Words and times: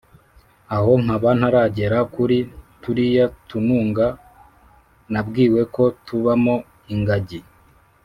aho 0.75 0.91
nkaba 1.03 1.29
ntaragera 1.39 1.99
kuri 2.13 2.37
turiya 2.81 3.25
tununga 3.49 4.07
nabwiwe 5.11 5.61
ko 5.75 5.83
tubamo 6.05 6.55
ingagi 6.95 7.39